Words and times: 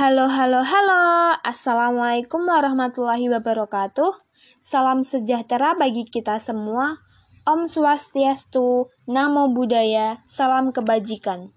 Halo, 0.00 0.32
halo, 0.32 0.64
halo. 0.64 1.36
Assalamualaikum 1.44 2.48
warahmatullahi 2.48 3.28
wabarakatuh. 3.36 4.16
Salam 4.64 5.04
sejahtera 5.04 5.76
bagi 5.76 6.08
kita 6.08 6.40
semua. 6.40 7.04
Om 7.44 7.68
Swastiastu, 7.68 8.88
Namo 9.04 9.52
Buddhaya, 9.52 10.24
Salam 10.24 10.72
Kebajikan. 10.72 11.52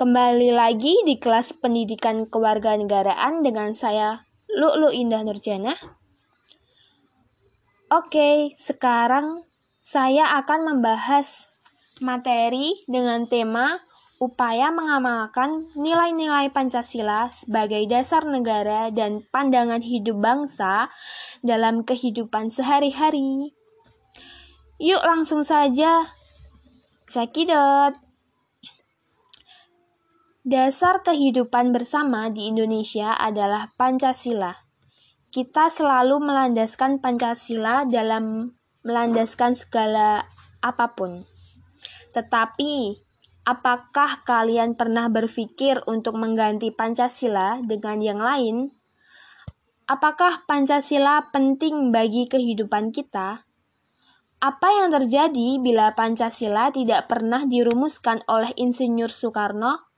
Kembali 0.00 0.56
lagi 0.56 1.04
di 1.04 1.20
kelas 1.20 1.52
pendidikan 1.60 2.24
kewarganegaraan 2.32 3.44
dengan 3.44 3.76
saya 3.76 4.24
Lu'lu 4.48 4.88
Indah 4.88 5.20
Nurjana. 5.20 5.76
Oke, 7.92 8.56
sekarang 8.56 9.44
saya 9.76 10.32
akan 10.40 10.64
membahas 10.64 11.52
materi 12.00 12.80
dengan 12.88 13.28
tema 13.28 13.84
upaya 14.22 14.70
mengamalkan 14.70 15.66
nilai-nilai 15.74 16.54
Pancasila 16.54 17.26
sebagai 17.26 17.82
dasar 17.90 18.22
negara 18.22 18.94
dan 18.94 19.26
pandangan 19.34 19.82
hidup 19.82 20.22
bangsa 20.22 20.94
dalam 21.42 21.82
kehidupan 21.82 22.46
sehari-hari. 22.46 23.50
Yuk 24.78 25.02
langsung 25.02 25.42
saja 25.42 26.06
cekidot. 27.10 27.98
Dasar 30.46 31.02
kehidupan 31.02 31.74
bersama 31.74 32.30
di 32.30 32.46
Indonesia 32.46 33.18
adalah 33.18 33.74
Pancasila. 33.74 34.54
Kita 35.34 35.66
selalu 35.66 36.22
melandaskan 36.22 37.02
Pancasila 37.02 37.86
dalam 37.90 38.54
melandaskan 38.86 39.58
segala 39.58 40.30
apa 40.62 40.94
pun. 40.94 41.26
Tetapi 42.10 43.02
Apakah 43.42 44.22
kalian 44.22 44.78
pernah 44.78 45.10
berpikir 45.10 45.82
untuk 45.90 46.14
mengganti 46.14 46.70
Pancasila 46.70 47.58
dengan 47.66 47.98
yang 47.98 48.22
lain? 48.22 48.70
Apakah 49.90 50.46
Pancasila 50.46 51.26
penting 51.34 51.90
bagi 51.90 52.30
kehidupan 52.30 52.94
kita? 52.94 53.42
Apa 54.38 54.68
yang 54.78 54.94
terjadi 54.94 55.58
bila 55.58 55.90
Pancasila 55.90 56.70
tidak 56.70 57.10
pernah 57.10 57.42
dirumuskan 57.42 58.22
oleh 58.30 58.54
Insinyur 58.54 59.10
Soekarno? 59.10 59.90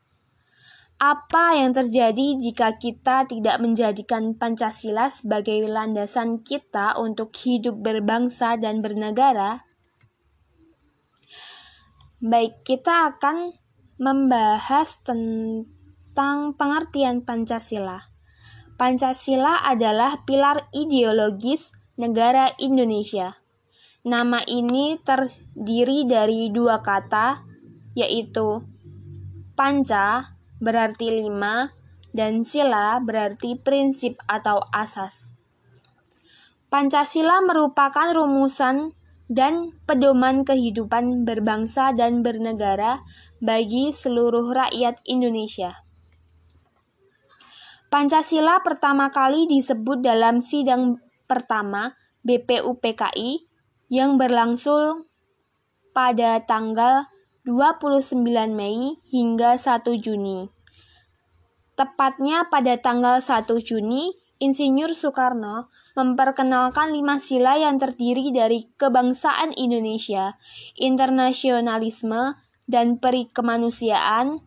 Apa 0.96 1.60
yang 1.60 1.76
terjadi 1.76 2.40
jika 2.40 2.80
kita 2.80 3.28
tidak 3.28 3.60
menjadikan 3.60 4.32
Pancasila 4.40 5.12
sebagai 5.12 5.68
landasan 5.68 6.40
kita 6.40 6.96
untuk 6.96 7.28
hidup 7.44 7.76
berbangsa 7.76 8.56
dan 8.56 8.80
bernegara? 8.80 9.63
Baik, 12.22 12.62
kita 12.62 13.10
akan 13.10 13.50
membahas 13.98 15.02
tentang 15.02 16.54
pengertian 16.54 17.26
Pancasila. 17.26 18.14
Pancasila 18.78 19.66
adalah 19.66 20.22
pilar 20.22 20.70
ideologis 20.70 21.74
negara 21.98 22.54
Indonesia. 22.62 23.42
Nama 24.06 24.46
ini 24.46 24.94
terdiri 25.02 26.06
dari 26.06 26.54
dua 26.54 26.86
kata, 26.86 27.42
yaitu 27.98 28.62
panca 29.58 30.38
berarti 30.62 31.10
lima 31.10 31.74
dan 32.14 32.46
sila 32.46 33.02
berarti 33.02 33.58
prinsip 33.58 34.22
atau 34.30 34.62
asas. 34.70 35.34
Pancasila 36.70 37.42
merupakan 37.42 38.14
rumusan 38.14 38.94
dan 39.34 39.74
pedoman 39.82 40.46
kehidupan 40.46 41.26
berbangsa 41.26 41.90
dan 41.90 42.22
bernegara 42.22 43.02
bagi 43.42 43.90
seluruh 43.90 44.54
rakyat 44.54 45.02
Indonesia. 45.10 45.82
Pancasila 47.90 48.62
pertama 48.62 49.10
kali 49.10 49.50
disebut 49.50 50.02
dalam 50.02 50.38
sidang 50.38 51.02
pertama 51.26 51.98
BPUPKI 52.22 53.46
yang 53.90 54.14
berlangsung 54.14 55.10
pada 55.90 56.42
tanggal 56.42 57.06
29 57.46 58.24
Mei 58.50 58.98
hingga 59.10 59.54
1 59.58 59.84
Juni. 59.98 60.50
Tepatnya 61.74 62.46
pada 62.50 62.78
tanggal 62.78 63.18
1 63.18 63.50
Juni 63.62 64.14
Insinyur 64.42 64.90
Soekarno 64.90 65.70
memperkenalkan 65.94 66.90
lima 66.90 67.22
sila 67.22 67.54
yang 67.54 67.78
terdiri 67.78 68.34
dari 68.34 68.66
kebangsaan 68.74 69.54
Indonesia, 69.54 70.34
internasionalisme, 70.74 72.34
dan 72.66 72.98
perikemanusiaan, 72.98 74.42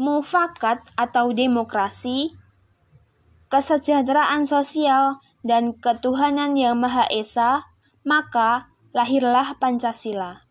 mufakat 0.00 0.80
atau 0.96 1.30
demokrasi, 1.36 2.32
kesejahteraan 3.52 4.48
sosial, 4.48 5.20
dan 5.44 5.76
ketuhanan 5.76 6.56
yang 6.56 6.80
Maha 6.80 7.04
Esa, 7.12 7.68
maka 8.04 8.72
lahirlah 8.96 9.60
Pancasila. 9.60 10.48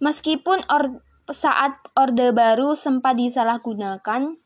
Meskipun 0.00 0.64
or 0.72 1.04
saat 1.30 1.76
Orde 1.94 2.32
Baru 2.32 2.72
sempat 2.72 3.20
disalahgunakan, 3.20 4.40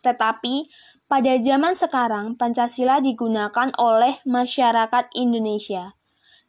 tetapi 0.00 0.70
pada 1.06 1.38
zaman 1.38 1.78
sekarang, 1.78 2.34
Pancasila 2.34 2.98
digunakan 2.98 3.70
oleh 3.78 4.18
masyarakat 4.26 5.14
Indonesia 5.14 5.94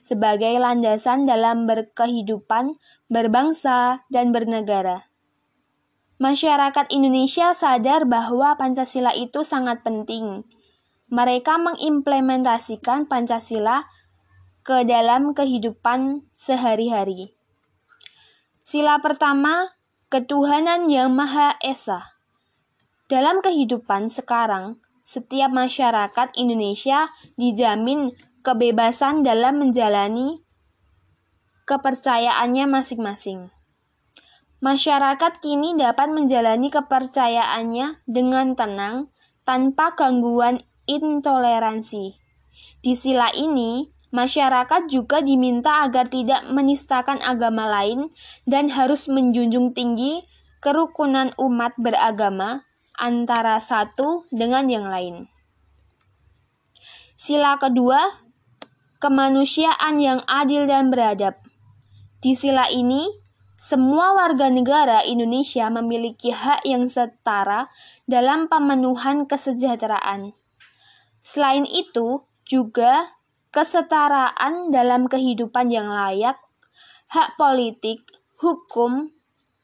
sebagai 0.01 0.55
landasan 0.57 1.27
dalam 1.27 1.67
berkehidupan, 1.69 2.77
berbangsa, 3.11 4.07
dan 4.09 4.31
bernegara. 4.31 5.09
Masyarakat 6.17 6.89
Indonesia 6.89 7.53
sadar 7.53 8.09
bahwa 8.09 8.57
Pancasila 8.57 9.13
itu 9.13 9.45
sangat 9.45 9.85
penting. 9.85 10.41
Mereka 11.13 11.61
mengimplementasikan 11.61 13.05
Pancasila 13.05 13.85
ke 14.65 14.81
dalam 14.83 15.37
kehidupan 15.37 16.25
sehari-hari. 16.33 17.37
Sila 18.57 18.99
pertama, 18.99 19.77
ketuhanan 20.09 20.89
yang 20.89 21.13
Maha 21.13 21.55
Esa. 21.61 22.16
Dalam 23.07 23.39
kehidupan 23.39 24.11
sekarang, 24.11 24.83
setiap 24.99 25.47
masyarakat 25.55 26.35
Indonesia 26.35 27.07
dijamin 27.39 28.11
kebebasan 28.43 29.23
dalam 29.23 29.63
menjalani 29.63 30.43
kepercayaannya 31.63 32.67
masing-masing. 32.67 33.47
Masyarakat 34.59 35.39
kini 35.39 35.79
dapat 35.79 36.11
menjalani 36.11 36.67
kepercayaannya 36.67 38.03
dengan 38.03 38.59
tenang 38.59 39.07
tanpa 39.47 39.95
gangguan 39.95 40.59
intoleransi. 40.91 42.19
Di 42.83 42.93
sila 42.99 43.31
ini, 43.31 43.87
masyarakat 44.11 44.91
juga 44.91 45.23
diminta 45.23 45.87
agar 45.87 46.11
tidak 46.11 46.43
menistakan 46.51 47.23
agama 47.23 47.71
lain 47.71 48.11
dan 48.43 48.67
harus 48.67 49.07
menjunjung 49.07 49.71
tinggi 49.71 50.27
kerukunan 50.59 51.31
umat 51.39 51.71
beragama 51.79 52.66
antara 52.97 53.61
satu 53.61 54.25
dengan 54.33 54.65
yang 54.67 54.89
lain. 54.89 55.29
Sila 57.17 57.57
kedua, 57.57 58.01
kemanusiaan 59.01 59.97
yang 60.01 60.19
adil 60.25 60.65
dan 60.65 60.89
beradab. 60.89 61.37
Di 62.21 62.33
sila 62.33 62.69
ini, 62.73 63.05
semua 63.57 64.13
warga 64.13 64.53
negara 64.53 65.01
Indonesia 65.01 65.65
memiliki 65.73 66.29
hak 66.29 66.61
yang 66.65 66.85
setara 66.89 67.69
dalam 68.05 68.45
pemenuhan 68.45 69.25
kesejahteraan. 69.25 70.37
Selain 71.25 71.65
itu, 71.65 72.21
juga 72.45 73.17
kesetaraan 73.51 74.69
dalam 74.69 75.09
kehidupan 75.09 75.73
yang 75.73 75.89
layak, 75.89 76.37
hak 77.09 77.33
politik, 77.35 78.05
hukum, 78.37 79.11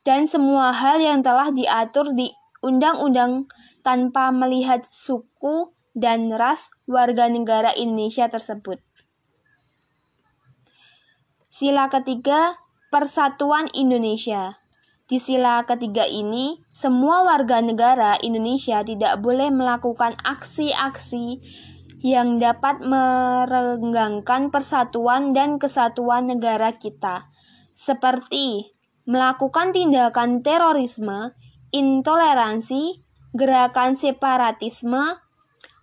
dan 0.03 0.27
semua 0.27 0.73
hal 0.75 0.99
yang 0.99 1.23
telah 1.23 1.53
diatur 1.53 2.11
di 2.11 2.33
undang-undang 2.63 3.51
tanpa 3.83 4.31
melihat 4.31 4.87
suku 4.87 5.75
dan 5.93 6.33
ras 6.33 6.73
warga 6.89 7.29
negara 7.29 7.75
Indonesia 7.75 8.25
tersebut. 8.31 8.81
Sila 11.51 11.85
ketiga, 11.91 12.57
Persatuan 12.89 13.69
Indonesia. 13.77 14.57
Di 15.05 15.21
sila 15.21 15.61
ketiga 15.69 16.09
ini, 16.09 16.65
semua 16.73 17.21
warga 17.21 17.61
negara 17.61 18.17
Indonesia 18.23 18.81
tidak 18.81 19.21
boleh 19.21 19.53
melakukan 19.53 20.17
aksi-aksi 20.25 21.37
yang 22.01 22.41
dapat 22.41 22.81
merenggangkan 22.81 24.49
persatuan 24.49 25.31
dan 25.37 25.61
kesatuan 25.61 26.25
negara 26.33 26.73
kita, 26.73 27.29
seperti 27.77 28.73
melakukan 29.05 29.71
tindakan 29.71 30.41
terorisme 30.41 31.37
intoleransi, 31.73 33.01
gerakan 33.33 33.97
separatisme, 33.97 35.17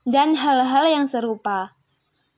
dan 0.07 0.39
hal-hal 0.39 0.87
yang 0.87 1.11
serupa. 1.11 1.75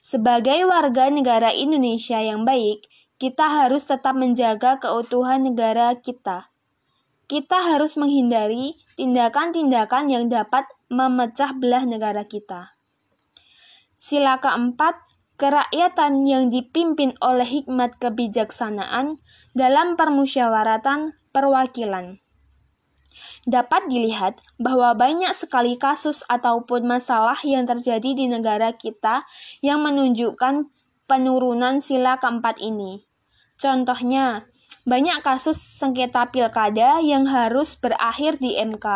Sebagai 0.03 0.67
warga 0.67 1.07
negara 1.13 1.55
Indonesia 1.55 2.19
yang 2.19 2.43
baik, 2.49 2.89
kita 3.23 3.47
harus 3.63 3.87
tetap 3.87 4.19
menjaga 4.19 4.83
keutuhan 4.83 5.47
negara 5.47 5.95
kita. 6.01 6.51
kita 7.33 7.65
harus 7.65 7.97
menghindari 7.97 8.77
tindakan-tindakan 9.01 10.13
yang 10.13 10.25
dapat 10.29 10.69
memecah 10.93 11.57
belah 11.57 11.89
negara 11.89 12.29
kita. 12.29 12.77
Sila 13.97 14.37
keempat, 14.43 15.01
kerakyatan 15.41 16.29
yang 16.29 16.53
dipimpin 16.53 17.17
oleh 17.25 17.49
hikmat 17.49 17.97
kebijaksanaan 17.97 19.23
dalam 19.57 19.97
permusyawaratan 19.97 21.17
perwakilan. 21.33 22.22
Dapat 23.43 23.91
dilihat 23.91 24.39
bahwa 24.57 24.95
banyak 24.95 25.35
sekali 25.35 25.75
kasus 25.75 26.23
ataupun 26.31 26.87
masalah 26.87 27.39
yang 27.43 27.67
terjadi 27.67 28.15
di 28.15 28.27
negara 28.31 28.73
kita 28.77 29.27
yang 29.65 29.83
menunjukkan 29.83 30.71
penurunan 31.11 31.83
sila 31.83 32.23
keempat 32.23 32.63
ini. 32.63 33.05
Contohnya, 33.59 34.47
banyak 34.83 35.23
kasus 35.23 35.59
sengketa 35.59 36.31
pilkada 36.35 36.99
yang 37.03 37.29
harus 37.29 37.79
berakhir 37.79 38.39
di 38.43 38.59
MK. 38.59 38.87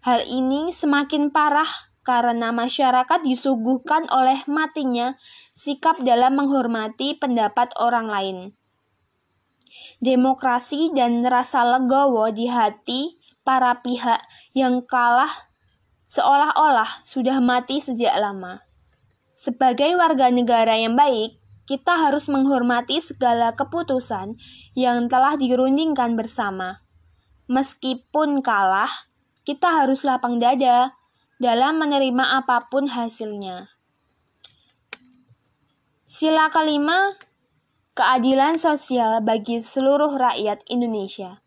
Hal 0.00 0.20
ini 0.24 0.72
semakin 0.72 1.28
parah 1.28 1.68
karena 2.00 2.50
masyarakat 2.50 3.20
disuguhkan 3.22 4.08
oleh 4.08 4.40
matinya 4.48 5.14
sikap 5.52 6.00
dalam 6.00 6.40
menghormati 6.40 7.16
pendapat 7.20 7.76
orang 7.76 8.08
lain. 8.08 8.38
Demokrasi 10.00 10.90
dan 10.96 11.22
rasa 11.22 11.62
legowo 11.62 12.32
di 12.32 12.50
hati 12.50 13.19
para 13.42 13.80
pihak 13.80 14.20
yang 14.52 14.84
kalah 14.84 15.50
seolah-olah 16.10 17.06
sudah 17.06 17.38
mati 17.38 17.78
sejak 17.78 18.12
lama. 18.18 18.66
Sebagai 19.32 19.94
warga 19.96 20.28
negara 20.28 20.76
yang 20.76 20.98
baik, 20.98 21.40
kita 21.70 21.96
harus 21.96 22.26
menghormati 22.26 22.98
segala 22.98 23.54
keputusan 23.54 24.34
yang 24.74 25.06
telah 25.06 25.38
dirundingkan 25.38 26.18
bersama. 26.18 26.82
Meskipun 27.46 28.42
kalah, 28.42 28.90
kita 29.46 29.70
harus 29.70 30.02
lapang 30.02 30.42
dada 30.42 30.98
dalam 31.38 31.78
menerima 31.78 32.42
apa 32.42 32.66
pun 32.68 32.90
hasilnya. 32.90 33.70
Sila 36.10 36.50
kelima, 36.50 37.14
keadilan 37.94 38.58
sosial 38.58 39.22
bagi 39.22 39.62
seluruh 39.62 40.10
rakyat 40.18 40.66
Indonesia. 40.66 41.38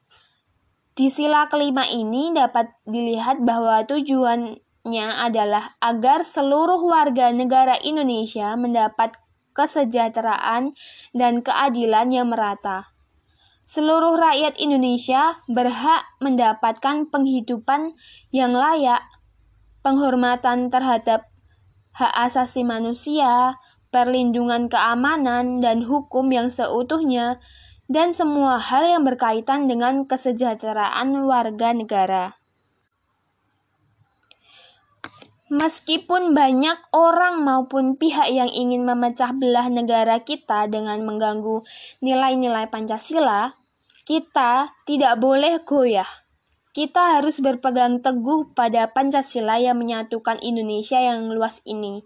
Di 0.93 1.09
sila 1.09 1.49
kelima 1.49 1.89
ini 1.89 2.29
dapat 2.29 2.69
dilihat 2.85 3.41
bahwa 3.41 3.81
tujuannya 3.89 5.09
adalah 5.25 5.73
agar 5.81 6.21
seluruh 6.21 6.85
warga 6.85 7.33
negara 7.33 7.81
Indonesia 7.81 8.53
mendapat 8.53 9.17
kesejahteraan 9.57 10.77
dan 11.17 11.41
keadilan 11.41 12.13
yang 12.13 12.29
merata. 12.29 12.93
Seluruh 13.65 14.21
rakyat 14.21 14.59
Indonesia 14.61 15.41
berhak 15.49 16.05
mendapatkan 16.21 17.09
penghidupan 17.09 17.97
yang 18.29 18.53
layak, 18.53 19.01
penghormatan 19.81 20.69
terhadap 20.69 21.31
hak 21.97 22.13
asasi 22.13 22.61
manusia, 22.61 23.57
perlindungan 23.89 24.69
keamanan 24.69 25.57
dan 25.57 25.85
hukum 25.89 26.29
yang 26.29 26.53
seutuhnya, 26.53 27.41
dan 27.91 28.15
semua 28.15 28.59
hal 28.59 28.87
yang 28.87 29.03
berkaitan 29.03 29.67
dengan 29.67 30.07
kesejahteraan 30.07 31.27
warga 31.27 31.69
negara. 31.75 32.25
Meskipun 35.53 36.33
banyak 36.33 36.81
orang 36.97 37.45
maupun 37.45 37.93
pihak 37.93 38.25
yang 38.33 38.49
ingin 38.49 38.89
memecah 38.89 39.29
belah 39.37 39.69
negara 39.69 40.17
kita 40.25 40.65
dengan 40.65 41.05
mengganggu 41.05 41.61
nilai-nilai 42.01 42.73
Pancasila, 42.73 43.53
kita 44.01 44.73
tidak 44.89 45.21
boleh 45.21 45.61
goyah. 45.61 46.09
Kita 46.73 47.21
harus 47.21 47.37
berpegang 47.37 48.01
teguh 48.01 48.57
pada 48.57 48.89
Pancasila 48.89 49.61
yang 49.61 49.77
menyatukan 49.77 50.41
Indonesia 50.41 50.97
yang 50.97 51.29
luas 51.29 51.61
ini. 51.69 52.01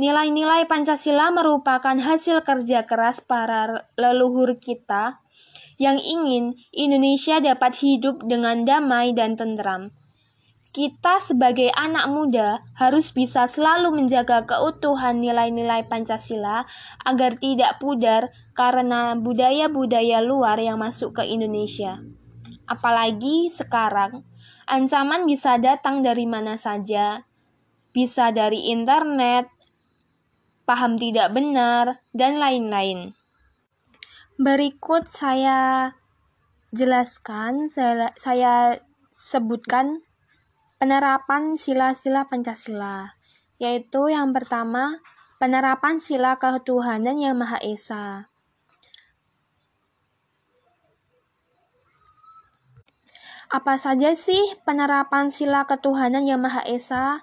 Nilai-nilai 0.00 0.64
Pancasila 0.64 1.28
merupakan 1.32 1.94
hasil 1.94 2.44
kerja 2.44 2.88
keras 2.88 3.20
para 3.20 3.88
leluhur 3.96 4.56
kita 4.56 5.20
yang 5.76 6.00
ingin 6.00 6.56
Indonesia 6.72 7.40
dapat 7.40 7.76
hidup 7.80 8.24
dengan 8.24 8.64
damai 8.64 9.12
dan 9.12 9.36
tentram 9.36 9.92
kita 10.72 11.20
sebagai 11.20 11.68
anak 11.76 12.08
muda 12.08 12.64
harus 12.80 13.12
bisa 13.12 13.44
selalu 13.44 13.92
menjaga 13.92 14.48
keutuhan 14.48 15.20
nilai-nilai 15.20 15.84
Pancasila 15.84 16.64
agar 17.04 17.36
tidak 17.36 17.76
pudar 17.76 18.32
karena 18.56 19.12
budaya-budaya 19.12 20.24
luar 20.24 20.56
yang 20.56 20.80
masuk 20.80 21.20
ke 21.20 21.28
Indonesia. 21.28 22.00
Apalagi 22.64 23.52
sekarang, 23.52 24.24
ancaman 24.64 25.28
bisa 25.28 25.60
datang 25.60 26.00
dari 26.00 26.24
mana 26.24 26.56
saja, 26.56 27.20
bisa 27.92 28.32
dari 28.32 28.72
internet, 28.72 29.51
paham 30.64 30.98
tidak 30.98 31.34
benar, 31.34 32.02
dan 32.14 32.38
lain-lain. 32.38 33.14
Berikut 34.40 35.06
saya 35.10 35.92
jelaskan, 36.72 37.68
saya, 37.68 38.10
saya 38.16 38.80
sebutkan 39.12 40.00
penerapan 40.80 41.54
sila-sila 41.54 42.26
Pancasila, 42.26 43.14
yaitu 43.60 44.08
yang 44.08 44.34
pertama, 44.34 44.98
penerapan 45.36 46.00
sila 46.00 46.40
ketuhanan 46.40 47.18
yang 47.20 47.38
Maha 47.38 47.60
Esa. 47.62 48.32
Apa 53.52 53.76
saja 53.76 54.16
sih 54.16 54.40
penerapan 54.64 55.28
sila 55.28 55.68
ketuhanan 55.68 56.24
yang 56.24 56.40
Maha 56.40 56.64
Esa? 56.64 57.20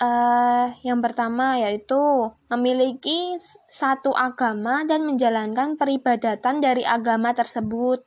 Uh, 0.00 0.72
yang 0.80 1.04
pertama 1.04 1.60
yaitu 1.60 2.00
memiliki 2.48 3.36
satu 3.68 4.16
agama 4.16 4.80
dan 4.88 5.04
menjalankan 5.04 5.76
peribadatan 5.76 6.56
dari 6.64 6.88
agama 6.88 7.36
tersebut. 7.36 8.00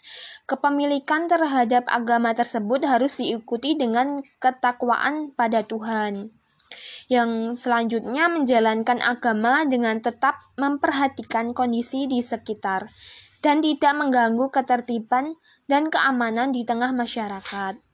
Kepemilikan 0.50 1.30
terhadap 1.30 1.86
agama 1.86 2.34
tersebut 2.34 2.82
harus 2.90 3.22
diikuti 3.22 3.78
dengan 3.78 4.26
ketakwaan 4.42 5.38
pada 5.38 5.62
Tuhan. 5.62 6.34
Yang 7.14 7.62
selanjutnya 7.62 8.26
menjalankan 8.26 8.98
agama 8.98 9.62
dengan 9.70 10.02
tetap 10.02 10.42
memperhatikan 10.58 11.54
kondisi 11.54 12.10
di 12.10 12.26
sekitar 12.26 12.90
dan 13.46 13.62
tidak 13.62 13.94
mengganggu 13.94 14.50
ketertiban 14.50 15.38
dan 15.70 15.94
keamanan 15.94 16.50
di 16.50 16.66
tengah 16.66 16.90
masyarakat. 16.90 17.93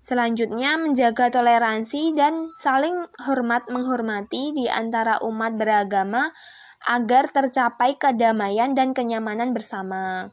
Selanjutnya, 0.00 0.80
menjaga 0.80 1.28
toleransi 1.28 2.16
dan 2.16 2.48
saling 2.56 3.04
hormat 3.20 3.68
menghormati 3.68 4.56
di 4.56 4.64
antara 4.64 5.20
umat 5.20 5.60
beragama 5.60 6.32
agar 6.88 7.28
tercapai 7.28 8.00
kedamaian 8.00 8.72
dan 8.72 8.96
kenyamanan 8.96 9.52
bersama. 9.52 10.32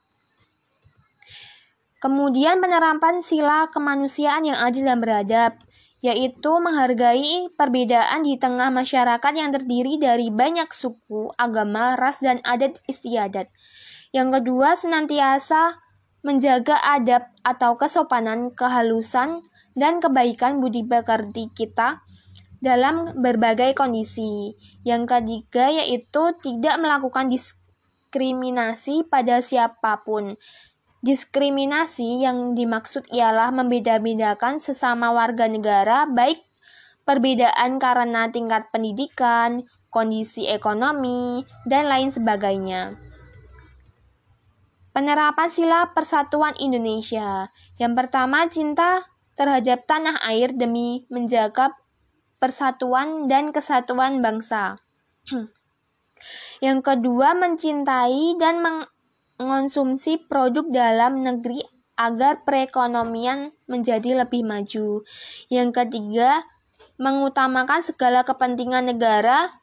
Kemudian 2.00 2.64
penerapan 2.64 3.20
sila 3.20 3.68
kemanusiaan 3.68 4.48
yang 4.48 4.56
adil 4.62 4.88
dan 4.88 5.04
beradab, 5.04 5.60
yaitu 6.00 6.52
menghargai 6.62 7.52
perbedaan 7.58 8.22
di 8.22 8.38
tengah 8.38 8.70
masyarakat 8.70 9.34
yang 9.34 9.50
terdiri 9.50 9.98
dari 9.98 10.30
banyak 10.30 10.70
suku, 10.70 11.34
agama, 11.36 11.98
ras, 11.98 12.22
dan 12.22 12.38
adat 12.46 12.78
istiadat. 12.86 13.50
Yang 14.14 14.40
kedua, 14.40 14.78
senantiasa 14.78 15.82
menjaga 16.22 16.78
adab 16.86 17.34
atau 17.42 17.76
kesopanan, 17.82 18.54
kehalusan, 18.54 19.42
dan 19.78 20.02
kebaikan 20.02 20.58
budi 20.58 20.82
pekerti 20.82 21.54
kita 21.54 22.02
dalam 22.58 23.14
berbagai 23.14 23.78
kondisi. 23.78 24.58
Yang 24.82 25.04
ketiga 25.06 25.70
yaitu 25.70 26.34
tidak 26.42 26.76
melakukan 26.82 27.30
diskriminasi 27.30 29.06
pada 29.06 29.40
siapa 29.40 30.02
pun. 30.02 30.36
Diskriminasi 31.06 32.26
yang 32.26 32.58
dimaksud 32.58 33.06
ialah 33.14 33.54
membeda-bedakan 33.54 34.58
sesama 34.58 35.14
warga 35.14 35.46
negara 35.46 36.10
baik 36.10 36.42
perbedaan 37.06 37.80
karena 37.80 38.28
tingkat 38.28 38.68
pendidikan, 38.74 39.64
kondisi 39.88 40.52
ekonomi, 40.52 41.48
dan 41.64 41.88
lain 41.88 42.12
sebagainya. 42.12 43.00
Penerapan 44.92 45.48
sila 45.48 45.94
persatuan 45.94 46.58
Indonesia. 46.58 47.54
Yang 47.78 47.94
pertama, 47.94 48.50
cinta 48.50 49.06
terhadap 49.38 49.86
tanah 49.86 50.18
air 50.26 50.50
demi 50.52 51.06
menjaga 51.14 51.78
persatuan 52.42 53.30
dan 53.30 53.54
kesatuan 53.54 54.20
bangsa. 54.20 54.82
Yang 56.66 56.80
kedua, 56.82 57.38
mencintai 57.38 58.36
dan 58.42 58.66
mengonsumsi 59.38 60.26
produk 60.26 60.66
dalam 60.74 61.22
negeri 61.22 61.62
agar 61.98 62.42
perekonomian 62.46 63.54
menjadi 63.70 64.26
lebih 64.26 64.42
maju. 64.46 65.06
Yang 65.50 65.70
ketiga, 65.74 66.46
mengutamakan 66.98 67.86
segala 67.86 68.26
kepentingan 68.26 68.90
negara 68.90 69.62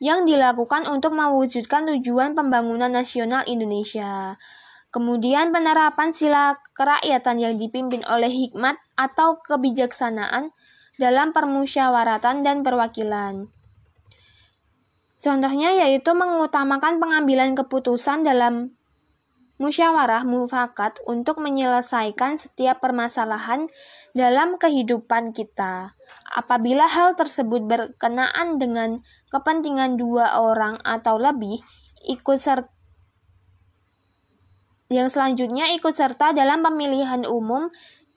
yang 0.00 0.24
dilakukan 0.24 0.88
untuk 0.88 1.12
mewujudkan 1.12 1.84
tujuan 1.84 2.32
pembangunan 2.32 2.88
nasional 2.88 3.44
Indonesia. 3.44 4.40
Kemudian 4.90 5.54
penerapan 5.54 6.10
sila 6.10 6.58
kerakyatan 6.74 7.38
yang 7.38 7.54
dipimpin 7.54 8.02
oleh 8.10 8.26
hikmat 8.26 8.74
atau 8.98 9.38
kebijaksanaan 9.38 10.50
dalam 10.98 11.30
permusyawaratan 11.30 12.42
dan 12.42 12.66
perwakilan. 12.66 13.46
Contohnya 15.22 15.70
yaitu 15.78 16.10
mengutamakan 16.10 16.98
pengambilan 16.98 17.54
keputusan 17.54 18.26
dalam 18.26 18.74
musyawarah 19.60 20.24
mufakat 20.24 20.98
untuk 21.04 21.38
menyelesaikan 21.38 22.40
setiap 22.40 22.80
permasalahan 22.80 23.68
dalam 24.16 24.56
kehidupan 24.56 25.36
kita. 25.36 25.94
Apabila 26.32 26.88
hal 26.88 27.14
tersebut 27.14 27.68
berkenaan 27.68 28.56
dengan 28.56 29.04
kepentingan 29.28 30.00
dua 30.00 30.40
orang 30.40 30.80
atau 30.82 31.20
lebih, 31.20 31.60
ikut 32.08 32.40
serta 32.40 32.79
yang 34.90 35.06
selanjutnya 35.06 35.70
ikut 35.78 35.94
serta 35.94 36.34
dalam 36.34 36.66
pemilihan 36.66 37.22
umum 37.22 37.70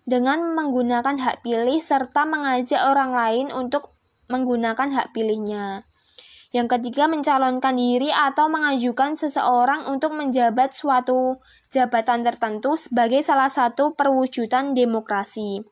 dengan 0.04 0.58
menggunakan 0.58 1.16
hak 1.16 1.46
pilih 1.46 1.80
serta 1.80 2.26
mengajak 2.26 2.82
orang 2.82 3.14
lain 3.14 3.48
untuk 3.54 3.94
menggunakan 4.28 4.90
hak 4.90 5.14
pilihnya. 5.14 5.86
Yang 6.54 6.78
ketiga, 6.78 7.10
mencalonkan 7.10 7.78
diri 7.78 8.14
atau 8.14 8.46
mengajukan 8.46 9.18
seseorang 9.18 9.90
untuk 9.90 10.14
menjabat 10.14 10.70
suatu 10.70 11.42
jabatan 11.74 12.22
tertentu 12.22 12.78
sebagai 12.78 13.26
salah 13.26 13.50
satu 13.50 13.98
perwujudan 13.98 14.78
demokrasi. 14.78 15.66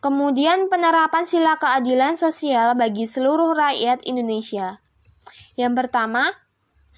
Kemudian, 0.00 0.72
penerapan 0.72 1.28
sila 1.28 1.60
keadilan 1.60 2.16
sosial 2.16 2.80
bagi 2.80 3.04
seluruh 3.04 3.52
rakyat 3.52 4.00
Indonesia. 4.08 4.80
Yang 5.58 5.84
pertama, 5.84 6.32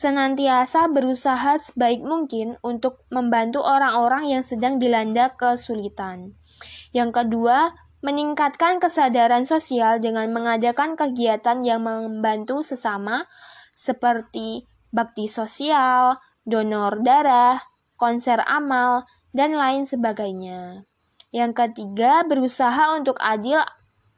senantiasa 0.00 0.88
berusaha 0.88 1.61
sebaik 1.61 2.00
mungkin 2.00 2.57
untuk 2.64 3.04
membantu 3.12 3.61
orang-orang 3.61 4.33
yang 4.33 4.40
sedang 4.40 4.80
dilanda 4.80 5.37
kesulitan. 5.37 6.33
Yang 6.97 7.21
kedua, 7.21 7.76
meningkatkan 8.00 8.80
kesadaran 8.80 9.45
sosial 9.45 10.00
dengan 10.00 10.33
mengadakan 10.33 10.97
kegiatan 10.97 11.61
yang 11.61 11.85
membantu 11.85 12.64
sesama 12.64 13.28
seperti 13.76 14.64
bakti 14.88 15.28
sosial, 15.28 16.16
donor 16.49 17.04
darah, 17.04 17.61
konser 18.00 18.40
amal, 18.49 19.04
dan 19.37 19.52
lain 19.52 19.85
sebagainya. 19.85 20.88
Yang 21.28 21.52
ketiga, 21.61 22.25
berusaha 22.25 22.97
untuk 22.97 23.21
adil 23.21 23.61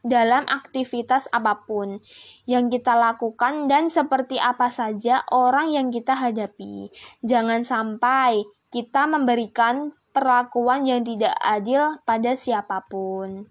dalam 0.03 0.43
aktivitas 0.51 1.31
apa 1.31 1.63
pun 1.63 2.03
yang 2.45 2.67
kita 2.69 2.99
lakukan 2.99 3.71
dan 3.71 3.87
seperti 3.87 4.37
apa 4.43 4.67
saja 4.67 5.23
orang 5.31 5.71
yang 5.71 5.89
kita 5.95 6.19
hadapi. 6.19 6.91
Jangan 7.23 7.63
sampai 7.63 8.43
kita 8.75 9.07
memberikan 9.07 9.95
perlakuan 10.11 10.85
yang 10.85 11.07
tidak 11.07 11.33
adil 11.41 12.03
pada 12.05 12.35
siapa 12.35 12.85
pun. 12.87 13.49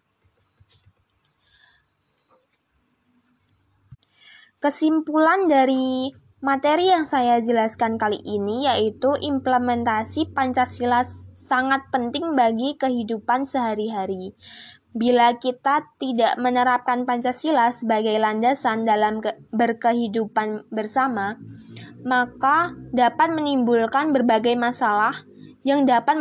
Kesimpulan 4.61 5.49
dari 5.49 6.13
materi 6.41 6.89
yang 6.89 7.05
saya 7.05 7.37
jelaskan 7.37 8.01
kali 8.01 8.17
ini 8.25 8.65
yaitu 8.65 9.13
implementasi 9.13 10.33
Pancasila 10.33 11.05
sangat 11.37 11.85
penting 11.93 12.33
bagi 12.33 12.75
kehidupan 12.81 13.45
sehari-hari. 13.45 14.33
Bila 14.91 15.39
kita 15.39 15.87
tidak 16.01 16.35
menerapkan 16.35 17.07
Pancasila 17.07 17.71
sebagai 17.71 18.17
landasan 18.19 18.83
dalam 18.83 19.23
berkehidupan 19.55 20.67
bersama, 20.67 21.39
maka 22.03 22.75
dapat 22.91 23.31
menimbulkan 23.31 24.11
berbagai 24.11 24.57
masalah 24.59 25.15
yang 25.63 25.87
dapat 25.87 26.19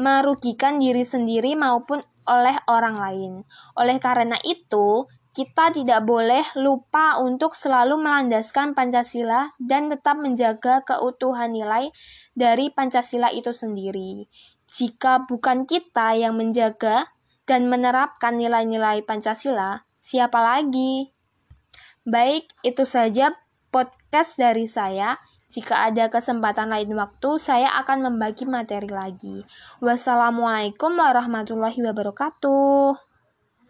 merugikan 0.00 0.80
diri 0.80 1.04
sendiri 1.04 1.58
maupun 1.58 2.00
oleh 2.24 2.56
orang 2.70 2.96
lain. 2.96 3.32
Oleh 3.76 4.00
karena 4.00 4.38
itu, 4.48 5.04
kita 5.40 5.72
tidak 5.72 6.04
boleh 6.04 6.44
lupa 6.60 7.16
untuk 7.16 7.56
selalu 7.56 7.96
melandaskan 7.96 8.76
Pancasila 8.76 9.56
dan 9.56 9.88
tetap 9.88 10.20
menjaga 10.20 10.84
keutuhan 10.84 11.56
nilai 11.56 11.88
dari 12.36 12.68
Pancasila 12.68 13.32
itu 13.32 13.48
sendiri. 13.48 14.28
Jika 14.68 15.24
bukan 15.24 15.64
kita 15.64 16.12
yang 16.12 16.36
menjaga 16.36 17.08
dan 17.48 17.72
menerapkan 17.72 18.36
nilai-nilai 18.36 19.00
Pancasila, 19.00 19.88
siapa 19.96 20.44
lagi? 20.44 21.08
Baik, 22.04 22.52
itu 22.60 22.84
saja 22.84 23.32
podcast 23.72 24.36
dari 24.36 24.68
saya. 24.68 25.16
Jika 25.48 25.88
ada 25.88 26.12
kesempatan 26.12 26.68
lain 26.68 26.92
waktu, 27.00 27.40
saya 27.40 27.80
akan 27.80 28.12
membagi 28.12 28.44
materi 28.44 28.92
lagi. 28.92 29.48
Wassalamualaikum 29.80 31.00
warahmatullahi 31.00 31.80
wabarakatuh. 31.80 33.09